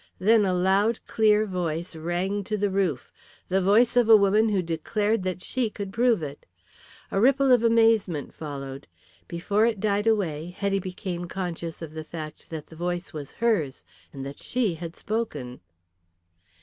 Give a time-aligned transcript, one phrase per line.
[0.17, 3.11] Then a loud clear voice rang to the roof,
[3.49, 6.43] the voice of a woman who declared that she could prove it.
[7.11, 8.87] A ripple of amazement followed.
[9.27, 13.83] Before it died away Hetty became conscious of the fact that the voice was hers,
[14.11, 15.59] and that she had spoken.